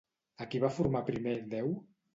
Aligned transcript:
A 0.45 0.47
qui 0.53 0.61
va 0.63 0.73
formar 0.79 1.05
primer 1.11 1.39
Déu? 1.57 1.75